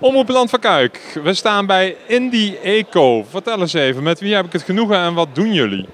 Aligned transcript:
Omroep 0.00 0.28
Land 0.28 0.50
van 0.50 0.58
Kuik. 0.58 1.20
We 1.22 1.34
staan 1.34 1.66
bij 1.66 1.96
Indie 2.06 2.58
Eco. 2.58 3.24
Vertel 3.28 3.60
eens 3.60 3.72
even, 3.72 4.02
met 4.02 4.20
wie 4.20 4.34
heb 4.34 4.44
ik 4.44 4.52
het 4.52 4.62
genoegen 4.62 4.96
en 4.96 5.14
wat 5.14 5.28
doen 5.32 5.52
jullie? 5.52 5.86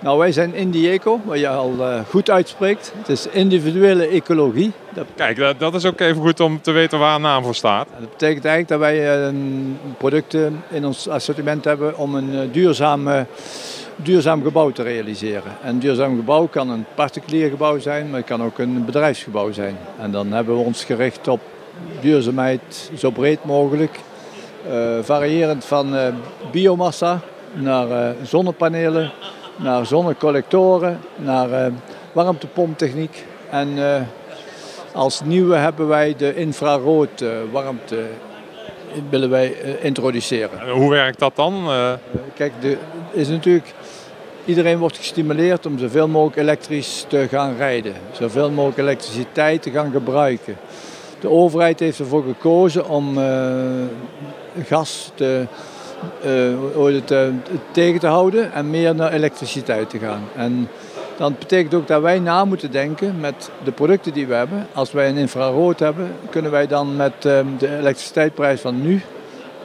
Nou, 0.00 0.18
wij 0.18 0.32
zijn 0.32 0.54
Indie 0.54 0.90
Eco, 0.90 1.20
wat 1.24 1.38
je 1.38 1.48
al 1.48 1.72
uh, 1.78 2.00
goed 2.08 2.30
uitspreekt. 2.30 2.92
Het 2.96 3.08
is 3.08 3.26
individuele 3.26 4.06
ecologie. 4.06 4.72
Dat... 4.94 5.06
Kijk, 5.16 5.36
dat, 5.36 5.58
dat, 5.58 5.74
is 5.74 5.84
ook 5.84 6.00
even 6.00 6.22
goed 6.22 6.40
om 6.40 6.60
te 6.60 6.70
weten 6.70 6.98
waar 6.98 7.14
een 7.14 7.20
naam 7.20 7.44
voor 7.44 7.54
staat. 7.54 7.88
Dat 7.98 8.10
betekent 8.10 8.44
eigenlijk 8.44 8.68
dat 8.68 8.78
wij 8.78 9.26
uh, 9.26 9.34
producten 9.98 10.64
in 10.70 10.86
ons 10.86 11.08
assortiment 11.08 11.64
hebben 11.64 11.98
om 11.98 12.14
een 12.14 12.34
uh, 12.34 12.40
duurzaam, 12.52 13.08
duurzaam 13.96 14.42
gebouw 14.42 14.70
te 14.70 14.82
realiseren. 14.82 15.52
Een 15.64 15.78
duurzaam 15.78 16.16
gebouw 16.16 16.46
kan 16.46 16.70
een 16.70 16.84
particulier 16.94 17.50
gebouw 17.50 17.78
zijn, 17.78 18.10
maar 18.10 18.18
het 18.18 18.28
kan 18.28 18.42
ook 18.42 18.58
een 18.58 18.84
bedrijfsgebouw 18.84 19.52
zijn. 19.52 19.78
En 19.98 20.10
dan 20.10 20.32
hebben 20.32 20.56
we 20.56 20.64
ons 20.64 20.84
gericht 20.84 21.28
op 21.28 21.40
duurzaamheid 22.00 22.90
zo 22.96 23.10
breed 23.10 23.44
mogelijk. 23.44 23.98
variërend 25.02 25.64
van 25.64 25.94
biomassa 26.50 27.20
naar 27.52 28.14
zonnepanelen 28.22 29.12
naar 29.56 29.86
zonnecollectoren, 29.86 31.00
naar 31.16 31.72
warmtepomptechniek. 32.12 33.24
En 33.50 33.68
als 34.92 35.20
nieuwe 35.24 35.56
hebben 35.56 35.88
wij 35.88 36.14
de 36.16 36.34
infrarood 36.34 37.24
warmte 37.50 38.04
willen 39.10 39.30
wij 39.30 39.54
introduceren. 39.80 40.60
En 40.60 40.70
hoe 40.70 40.90
werkt 40.90 41.18
dat 41.18 41.36
dan? 41.36 41.68
Kijk, 42.34 42.52
de, 42.60 42.76
is 43.12 43.28
natuurlijk, 43.28 43.74
iedereen 44.44 44.78
wordt 44.78 44.96
gestimuleerd 44.96 45.66
om 45.66 45.78
zoveel 45.78 46.08
mogelijk 46.08 46.36
elektrisch 46.36 47.04
te 47.08 47.26
gaan 47.30 47.56
rijden. 47.56 47.94
Zoveel 48.12 48.50
mogelijk 48.50 48.78
elektriciteit 48.78 49.62
te 49.62 49.70
gaan 49.70 49.90
gebruiken. 49.92 50.56
De 51.22 51.30
overheid 51.30 51.80
heeft 51.80 51.98
ervoor 51.98 52.22
gekozen 52.22 52.88
om 52.88 53.18
gas 54.66 55.10
te 55.14 55.46
het, 56.22 57.10
uh, 57.10 57.26
tegen 57.70 58.00
te 58.00 58.06
houden 58.06 58.52
en 58.52 58.70
meer 58.70 58.94
naar 58.94 59.12
elektriciteit 59.12 59.90
te 59.90 59.98
gaan. 59.98 60.22
En 60.36 60.68
dat 61.16 61.38
betekent 61.38 61.74
ook 61.74 61.86
dat 61.86 62.02
wij 62.02 62.18
na 62.18 62.44
moeten 62.44 62.70
denken 62.70 63.20
met 63.20 63.50
de 63.64 63.72
producten 63.72 64.12
die 64.12 64.26
we 64.26 64.34
hebben. 64.34 64.66
Als 64.72 64.92
wij 64.92 65.08
een 65.08 65.16
infrarood 65.16 65.78
hebben, 65.78 66.14
kunnen 66.30 66.50
wij 66.50 66.66
dan 66.66 66.96
met 66.96 67.12
uh, 67.12 67.40
de 67.58 67.76
elektriciteitsprijs 67.78 68.60
van 68.60 68.82
nu 68.82 69.02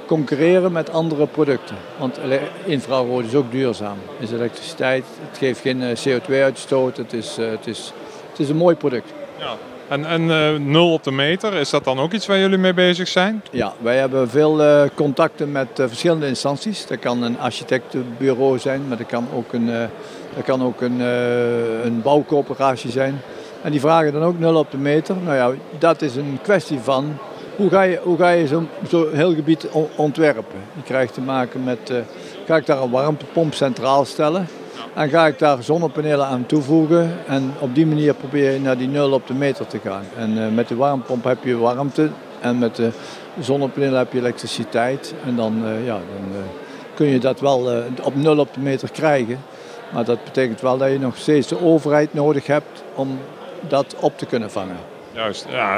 concurreren 0.06 0.72
met 0.72 0.92
andere 0.92 1.28
producten. 1.28 1.76
Want 2.00 2.20
infrarood 2.66 3.26
is 3.26 3.36
ook 3.36 3.52
duurzaam. 3.52 3.98
is 4.20 4.32
elektriciteit, 4.32 5.06
het 5.30 5.38
geeft 5.38 5.60
geen 5.60 5.82
CO2-uitstoot, 5.82 6.98
het 6.98 7.14
is, 7.14 7.36
het, 7.36 7.68
is, 7.68 7.94
het 8.30 8.40
is 8.40 8.50
een 8.50 8.56
mooi 8.56 8.76
product. 8.76 9.14
Ja. 9.38 9.56
En, 9.88 10.06
en 10.06 10.22
uh, 10.22 10.60
nul 10.60 10.94
op 10.94 11.04
de 11.04 11.12
meter, 11.12 11.54
is 11.54 11.70
dat 11.70 11.84
dan 11.84 12.00
ook 12.00 12.14
iets 12.14 12.26
waar 12.26 12.40
jullie 12.40 12.58
mee 12.58 12.74
bezig 12.74 13.08
zijn? 13.08 13.44
Ja, 13.52 13.74
wij 13.82 13.98
hebben 13.98 14.30
veel 14.30 14.62
uh, 14.62 14.82
contacten 14.96 15.52
met 15.52 15.80
uh, 15.80 15.88
verschillende 15.88 16.28
instanties. 16.28 16.88
Dat 16.88 17.00
kan 17.00 17.24
een 17.24 17.40
architectenbureau 17.40 18.60
zijn, 18.60 18.88
maar 18.88 18.98
dat 18.98 19.08
kan 19.08 19.28
ook 19.34 19.54
een, 19.54 19.66
dat 20.36 20.44
kan 20.44 20.64
ook 20.64 20.82
een, 20.82 21.00
een 21.86 22.02
bouwcoöperatie 22.02 22.92
zijn. 22.92 23.22
En 23.62 23.72
die 23.72 23.80
vragen 23.80 24.14
dan 24.14 24.24
ook 24.24 24.40
nul 24.40 24.56
op 24.56 24.72
de 24.72 24.78
meter. 24.78 25.16
Nou 25.24 25.36
ja, 25.36 25.52
dat 25.80 26.02
is 26.02 26.16
een 26.16 26.40
kwestie 26.42 26.80
van 26.80 27.18
hoe 27.56 27.70
ga 27.70 27.82
je, 27.82 28.00
hoe 28.04 28.18
ga 28.18 28.30
je 28.30 28.48
zo'n 28.48 28.70
zo 28.90 29.10
heel 29.12 29.36
gebied 29.36 29.68
ontwerpen. 29.96 30.60
Je 30.76 30.84
krijgt 30.84 31.14
te 31.14 31.22
maken 31.22 31.64
met, 31.64 31.94
ga 32.46 32.56
ik 32.56 32.66
daar 32.66 32.82
een 32.82 32.90
warmtepomp 32.90 33.54
centraal 33.54 34.06
stellen? 34.06 34.48
En 34.94 35.10
ga 35.10 35.28
ik 35.28 35.40
daar 35.40 35.64
zonnepanelen 35.64 36.26
aan 36.26 36.46
toevoegen. 36.46 37.12
En 37.28 37.54
op 37.60 37.76
die 37.76 37.86
manier 37.86 38.14
probeer 38.14 38.52
je 38.52 38.60
naar 38.60 38.78
die 38.78 38.88
nul 38.88 39.12
op 39.12 39.28
de 39.28 39.34
meter 39.34 39.68
te 39.68 39.80
gaan. 39.84 40.04
En 40.18 40.38
uh, 40.38 40.48
met 40.48 40.68
de 40.68 40.76
warmtepomp 40.76 41.24
heb 41.24 41.44
je 41.44 41.58
warmte. 41.58 42.10
En 42.40 42.58
met 42.58 42.76
de 42.76 42.90
zonnepanelen 43.40 43.98
heb 43.98 44.14
je 44.14 44.20
elektriciteit. 44.20 45.14
En 45.26 45.36
dan, 45.36 45.62
uh, 45.64 45.86
ja, 45.86 45.94
dan 45.94 46.32
uh, 46.32 46.38
kun 46.94 47.08
je 47.08 47.20
dat 47.20 47.40
wel 47.40 47.84
op 48.04 48.16
nul 48.16 48.38
op 48.38 48.54
de 48.54 48.60
meter 48.60 48.92
krijgen. 48.92 49.40
Maar 49.94 50.06
dat 50.06 50.24
betekent 50.24 50.62
wel 50.62 50.78
dat 50.78 50.92
je 50.92 51.00
nog 51.00 51.18
steeds 51.18 51.48
de 51.48 51.62
overheid 51.62 52.14
nodig 52.14 52.48
hebt 52.48 52.84
om 52.96 53.20
dat 53.68 53.96
op 54.00 54.18
te 54.18 54.26
kunnen 54.26 54.52
vangen. 54.52 54.97
Juist, 55.18 55.46
ja, 55.50 55.76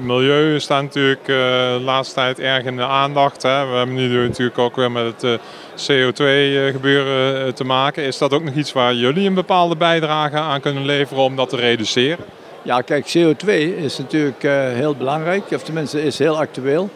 milieu 0.00 0.60
staat 0.60 0.82
natuurlijk 0.82 1.24
de 1.24 1.80
laatste 1.84 2.14
tijd 2.14 2.40
erg 2.40 2.64
in 2.64 2.76
de 2.76 2.82
aandacht. 2.82 3.42
Hè. 3.42 3.66
We 3.66 3.76
hebben 3.76 3.94
nu 3.94 4.26
natuurlijk 4.26 4.58
ook 4.58 4.76
weer 4.76 4.90
met 4.90 5.22
het 5.22 5.40
CO2-gebeuren 5.76 7.54
te 7.54 7.64
maken. 7.64 8.02
Is 8.02 8.18
dat 8.18 8.32
ook 8.32 8.44
nog 8.44 8.54
iets 8.54 8.72
waar 8.72 8.94
jullie 8.94 9.26
een 9.26 9.34
bepaalde 9.34 9.76
bijdrage 9.76 10.36
aan 10.36 10.60
kunnen 10.60 10.84
leveren 10.84 11.22
om 11.22 11.36
dat 11.36 11.48
te 11.48 11.56
reduceren? 11.56 12.24
Ja, 12.62 12.80
kijk, 12.80 13.06
CO2 13.18 13.48
is 13.76 13.98
natuurlijk 13.98 14.42
heel 14.74 14.94
belangrijk, 14.94 15.50
of 15.50 15.62
tenminste 15.62 16.02
is 16.02 16.18
heel 16.18 16.38
actueel. 16.38 16.90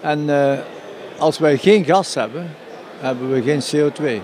En 0.00 0.30
als 1.18 1.38
wij 1.38 1.56
geen 1.56 1.84
gas 1.84 2.14
hebben, 2.14 2.56
hebben 2.98 3.30
we 3.32 3.42
geen 3.42 3.62
CO2. 3.62 4.22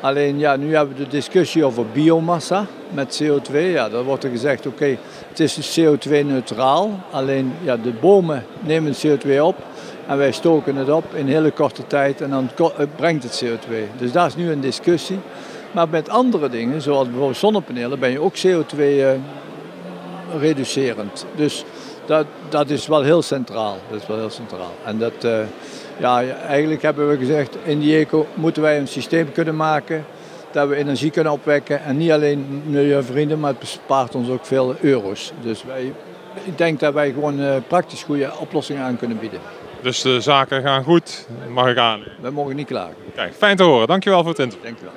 Alleen 0.00 0.38
ja, 0.38 0.56
nu 0.56 0.74
hebben 0.74 0.96
we 0.96 1.02
de 1.04 1.10
discussie 1.10 1.64
over 1.64 1.86
biomassa 1.86 2.66
met 2.90 3.22
CO2. 3.22 3.52
Ja, 3.52 3.88
dan 3.88 4.04
wordt 4.04 4.24
er 4.24 4.30
gezegd, 4.30 4.66
oké, 4.66 4.96
het 5.28 5.40
is 5.40 5.80
CO2-neutraal. 5.80 6.90
Alleen 7.10 7.52
ja, 7.62 7.76
de 7.76 7.92
bomen 7.92 8.44
nemen 8.60 8.94
CO2 9.06 9.40
op 9.40 9.56
en 10.06 10.18
wij 10.18 10.32
stoken 10.32 10.76
het 10.76 10.90
op 10.90 11.14
in 11.14 11.26
hele 11.26 11.50
korte 11.50 11.86
tijd 11.86 12.20
en 12.20 12.30
dan 12.30 12.50
brengt 12.96 13.22
het 13.22 13.44
CO2. 13.44 13.98
Dus 13.98 14.12
daar 14.12 14.26
is 14.26 14.36
nu 14.36 14.50
een 14.50 14.60
discussie. 14.60 15.18
Maar 15.72 15.88
met 15.88 16.08
andere 16.08 16.48
dingen, 16.48 16.82
zoals 16.82 17.06
bijvoorbeeld 17.06 17.36
zonnepanelen, 17.36 17.98
ben 17.98 18.10
je 18.10 18.20
ook 18.20 18.36
CO2-reducerend. 20.36 21.26
dus 21.34 21.64
dat, 22.06 22.26
dat 22.48 22.70
is 22.70 22.86
wel 22.86 23.02
heel 23.02 23.22
centraal. 23.22 23.78
Dat 23.90 24.00
is 24.00 24.06
wel 24.06 24.18
heel 24.18 24.30
centraal. 24.30 24.72
En 24.84 24.98
dat, 24.98 25.24
uh, 25.24 25.38
ja, 25.98 26.22
eigenlijk 26.28 26.82
hebben 26.82 27.08
we 27.08 27.16
gezegd, 27.16 27.56
in 27.64 27.80
die 27.80 27.96
eco 27.96 28.26
moeten 28.34 28.62
wij 28.62 28.78
een 28.78 28.88
systeem 28.88 29.32
kunnen 29.32 29.56
maken 29.56 30.04
dat 30.50 30.68
we 30.68 30.76
energie 30.76 31.10
kunnen 31.10 31.32
opwekken. 31.32 31.82
En 31.82 31.96
niet 31.96 32.10
alleen 32.10 32.62
milieuvrienden, 32.66 33.40
maar 33.40 33.50
het 33.50 33.58
bespaart 33.58 34.14
ons 34.14 34.28
ook 34.28 34.46
veel 34.46 34.76
euro's. 34.80 35.32
Dus 35.40 35.64
wij, 35.64 35.92
ik 36.44 36.58
denk 36.58 36.80
dat 36.80 36.94
wij 36.94 37.12
gewoon 37.12 37.40
uh, 37.40 37.54
praktisch 37.68 38.02
goede 38.02 38.30
oplossingen 38.38 38.82
aan 38.82 38.96
kunnen 38.96 39.18
bieden. 39.18 39.40
Dus 39.80 40.02
de 40.02 40.20
zaken 40.20 40.62
gaan 40.62 40.82
goed, 40.84 41.28
mag 41.48 41.68
ik 41.68 41.76
aan. 41.76 42.02
We 42.20 42.30
mogen 42.30 42.56
niet 42.56 42.66
klagen. 42.66 42.94
Kijk, 43.14 43.34
fijn 43.34 43.56
te 43.56 43.62
horen. 43.62 43.86
Dankjewel 43.86 44.20
voor 44.22 44.30
het 44.30 44.38
interview. 44.38 44.64
Dankjewel. 44.64 44.94